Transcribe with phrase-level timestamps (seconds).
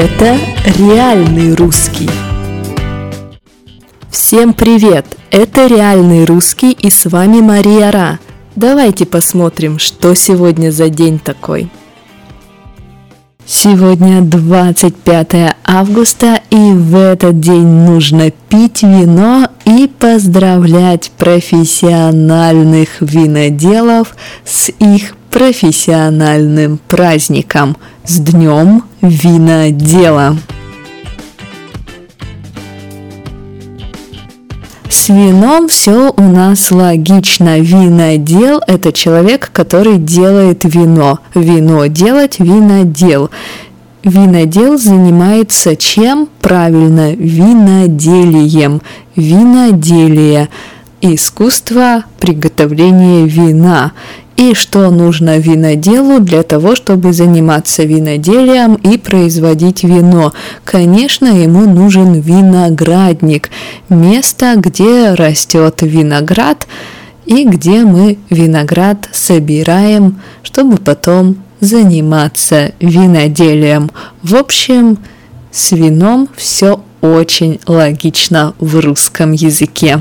[0.00, 0.38] Это
[0.78, 2.08] реальный русский.
[4.08, 5.04] Всем привет!
[5.32, 8.20] Это реальный русский и с вами Мария Ра.
[8.54, 11.68] Давайте посмотрим, что сегодня за день такой.
[13.44, 24.68] Сегодня 25 августа, и в этот день нужно пить вино и поздравлять профессиональных виноделов с
[24.68, 30.36] их профессиональным праздником, с Днем Винодела.
[34.88, 37.60] С вином все у нас логично.
[37.60, 41.20] Винодел– это человек, который делает вино.
[41.34, 43.30] Вино делать– винодел.
[44.04, 46.28] Винодел занимается чем?
[46.40, 48.82] Правильно, виноделием.
[49.16, 50.48] Виноделие–
[51.00, 53.92] искусство приготовления вина
[54.38, 60.32] и что нужно виноделу для того, чтобы заниматься виноделием и производить вино.
[60.64, 63.50] Конечно, ему нужен виноградник,
[63.88, 66.68] место, где растет виноград
[67.26, 73.90] и где мы виноград собираем, чтобы потом заниматься виноделием.
[74.22, 74.98] В общем,
[75.50, 79.98] с вином все очень логично в русском языке.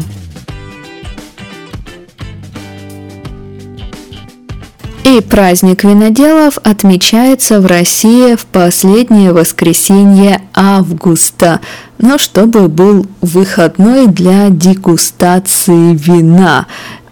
[5.18, 11.60] И праздник виноделов отмечается в России в последнее воскресенье августа,
[11.98, 16.68] но чтобы был выходной для дегустации вина.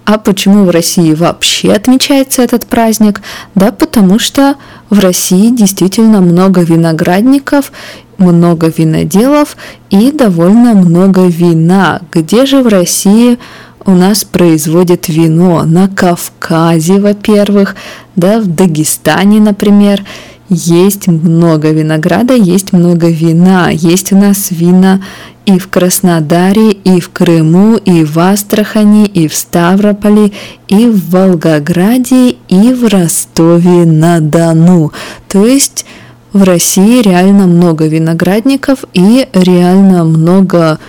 [0.05, 3.23] А почему в России вообще отмечается этот праздник?
[3.55, 4.53] Да потому что
[4.91, 7.71] в России действительно много виноградников,
[8.19, 9.57] много виноделов
[9.89, 12.01] и довольно много вина.
[12.11, 13.39] Где же в России
[13.85, 17.75] у нас производят вино на Кавказе, во-первых,
[18.15, 20.03] да, в Дагестане, например,
[20.49, 25.01] есть много винограда, есть много вина, есть у нас вина
[25.45, 30.31] и в Краснодаре, и в Крыму, и в Астрахани, и в Ставрополе,
[30.67, 34.91] и в Волгограде, и в Ростове-на-Дону.
[35.27, 35.85] То есть
[36.33, 40.79] в России реально много виноградников и реально много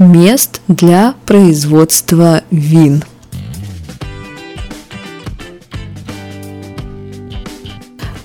[0.00, 3.04] мест для производства вин.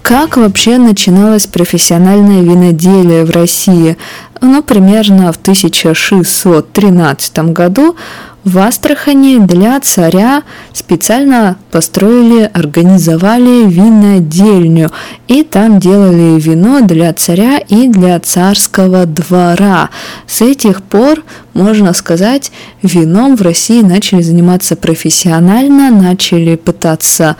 [0.06, 3.98] Как вообще начиналось профессиональное виноделие в России?
[4.40, 7.96] Ну, примерно в 1613 году
[8.44, 14.92] в Астрахани для царя специально построили, организовали винодельню,
[15.28, 19.90] и там делали вино для царя и для царского двора.
[20.28, 21.24] С этих пор,
[21.56, 22.52] можно сказать,
[22.84, 27.38] вином в России начали заниматься профессионально, начали пытаться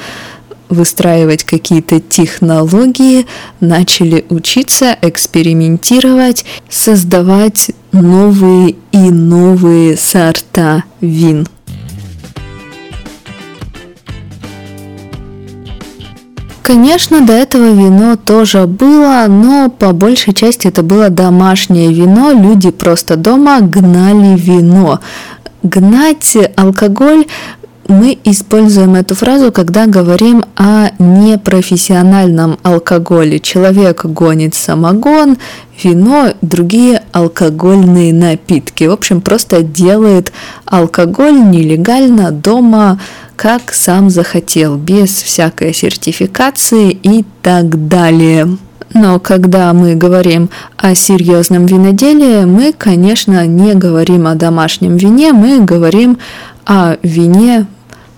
[0.70, 3.26] выстраивать какие-то технологии,
[3.60, 11.48] начали учиться, экспериментировать, создавать новые и новые сорта вин.
[16.66, 22.32] Конечно, до этого вино тоже было, но по большей части это было домашнее вино.
[22.32, 25.00] Люди просто дома гнали вино.
[25.62, 27.28] Гнать алкоголь
[27.88, 33.40] мы используем эту фразу, когда говорим о непрофессиональном алкоголе.
[33.40, 35.38] Человек гонит самогон,
[35.84, 38.86] вино, другие алкогольные напитки.
[38.86, 40.32] В общем, просто делает
[40.66, 43.00] алкоголь нелегально дома,
[43.36, 48.58] как сам захотел, без всякой сертификации и так далее.
[48.94, 55.60] Но когда мы говорим о серьезном виноделии, мы, конечно, не говорим о домашнем вине, мы
[55.60, 56.18] говорим
[56.66, 57.68] о вине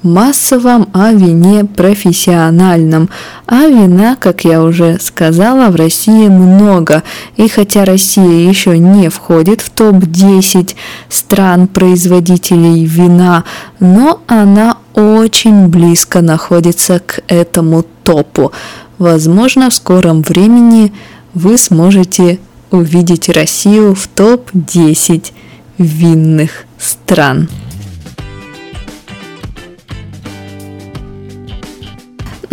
[0.03, 3.09] массовом, а вине профессиональном.
[3.45, 7.03] А вина, как я уже сказала, в России много.
[7.35, 10.75] И хотя Россия еще не входит в топ-10
[11.09, 13.43] стран-производителей вина,
[13.79, 18.51] но она очень близко находится к этому топу.
[18.97, 20.91] Возможно, в скором времени
[21.33, 22.39] вы сможете
[22.71, 25.31] увидеть Россию в топ-10
[25.77, 27.49] винных стран.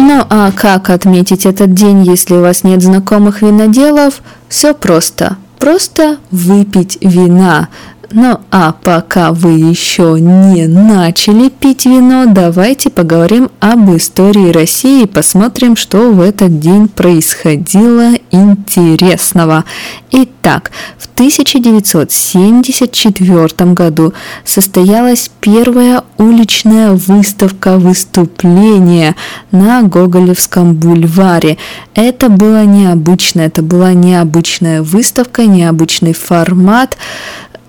[0.07, 4.21] Ну а как отметить этот день, если у вас нет знакомых виноделов?
[4.51, 5.39] Все просто.
[5.59, 7.69] Просто выпить вина.
[8.17, 15.09] Ну а пока вы еще не начали пить вино, давайте поговорим об истории России и
[15.09, 19.65] посмотрим, что в этот день происходило интересного.
[20.13, 24.15] Итак, в 1974 году
[24.45, 29.17] состоялась первая уличная выставка выступления
[29.51, 31.59] на Гоголевском бульваре.
[31.97, 36.97] Это было необычно, это была необычная выставка, необычный формат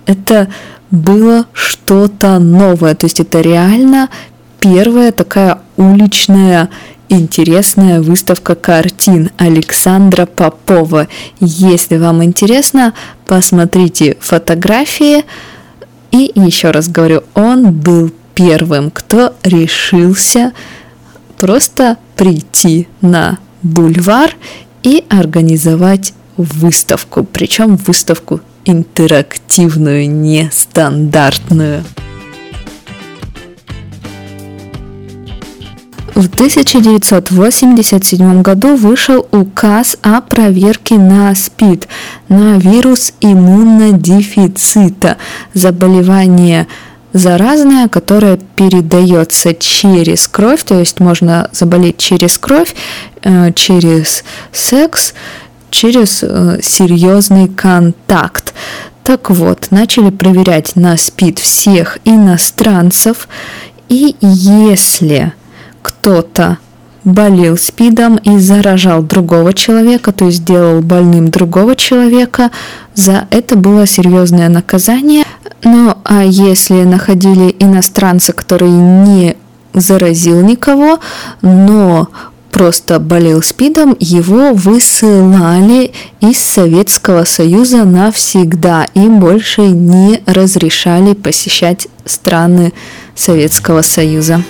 [0.06, 0.48] это
[0.90, 2.94] было что-то новое.
[2.94, 4.08] То есть это реально
[4.60, 6.70] первая такая уличная
[7.08, 11.08] интересная выставка картин Александра Попова.
[11.40, 12.94] Если вам интересно,
[13.26, 15.24] посмотрите фотографии.
[16.10, 20.52] И еще раз говорю, он был первым, кто решился
[21.38, 24.30] просто прийти на бульвар
[24.82, 31.84] и организовать выставку, причем выставку интерактивную, нестандартную.
[36.14, 41.88] В 1987 году вышел указ о проверке на СПИД,
[42.30, 45.18] на вирус иммунодефицита,
[45.52, 46.66] заболевание
[47.12, 52.74] заразное, которое передается через кровь, то есть можно заболеть через кровь,
[53.22, 55.12] э, через секс,
[55.70, 58.54] через э, серьезный контакт.
[59.06, 63.28] Так вот, начали проверять на СПИД всех иностранцев,
[63.88, 65.32] и если
[65.80, 66.58] кто-то
[67.04, 72.50] болел СПИДом и заражал другого человека, то есть делал больным другого человека,
[72.96, 75.22] за это было серьезное наказание.
[75.62, 79.36] Ну а если находили иностранца, который не
[79.72, 80.98] заразил никого,
[81.42, 82.08] но
[82.50, 92.72] просто болел СПИДом, его высылали из Советского Союза навсегда и больше не разрешали посещать страны
[93.14, 94.42] Советского Союза.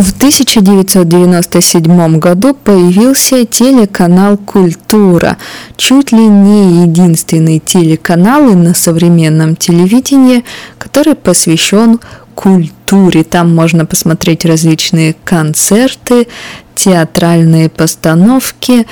[0.00, 5.36] В 1997 году появился телеканал «Культура»,
[5.76, 10.42] чуть ли не единственный телеканал на современном телевидении,
[10.78, 12.00] который посвящен
[12.40, 13.22] культуре.
[13.22, 16.26] Там можно посмотреть различные концерты,
[16.74, 18.86] театральные постановки,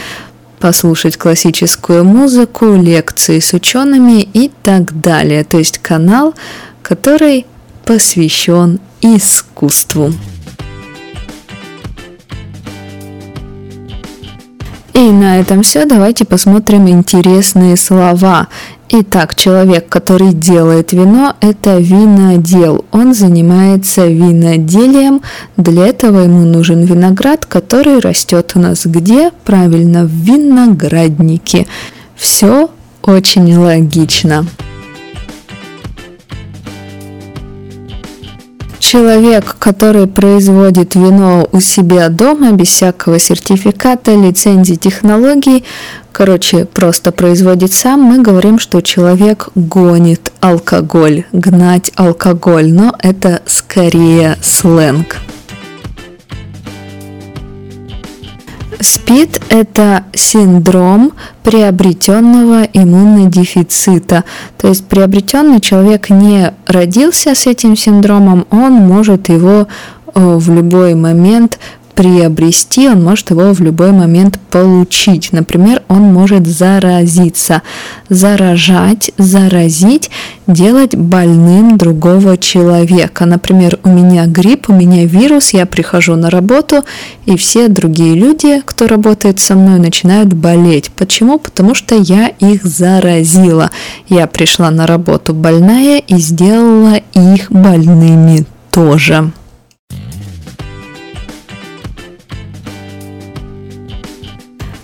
[0.60, 5.44] послушать классическую музыку, лекции с учеными и так далее.
[5.44, 6.34] То есть канал,
[6.82, 7.46] который
[7.86, 10.12] посвящен искусству.
[14.92, 15.86] И на этом все.
[15.86, 18.48] Давайте посмотрим интересные слова.
[18.90, 22.86] Итак, человек, который делает вино, это винодел.
[22.90, 25.20] Он занимается виноделием.
[25.58, 29.30] Для этого ему нужен виноград, который растет у нас где?
[29.44, 31.66] Правильно, в винограднике.
[32.16, 32.70] Все
[33.02, 34.46] очень логично.
[38.78, 45.64] Человек, который производит вино у себя дома без всякого сертификата, лицензии, технологий,
[46.12, 54.36] короче, просто производит сам, мы говорим, что человек гонит алкоголь, гнать алкоголь, но это скорее
[54.42, 55.16] сленг.
[58.80, 64.24] СПИД– это синдром приобретенного иммунодефицита.
[64.56, 69.66] То есть приобретенный человек не родился с этим синдромом, он может его э,
[70.14, 71.58] в любой момент
[71.98, 75.32] приобрести, он может его в любой момент получить.
[75.32, 77.62] Например, он может заразиться,
[78.08, 80.08] заражать, заразить,
[80.46, 83.26] делать больным другого человека.
[83.26, 86.84] Например, у меня грипп, у меня вирус, я прихожу на работу,
[87.26, 90.92] и все другие люди, кто работает со мной, начинают болеть.
[90.92, 91.40] Почему?
[91.40, 93.72] Потому что я их заразила.
[94.08, 99.32] Я пришла на работу больная и сделала их больными тоже.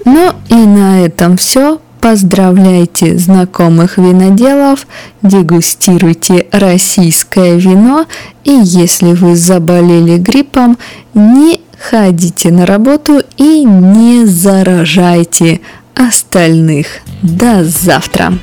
[0.05, 1.81] Ну и на этом все.
[2.01, 4.87] Поздравляйте знакомых виноделов,
[5.23, 8.05] дегустируйте российское вино
[8.45, 10.77] и если вы заболели гриппом,
[11.15, 15.63] не ходите на работу и не заражайте
[15.95, 16.87] остальных.
[17.23, 18.35] До завтра!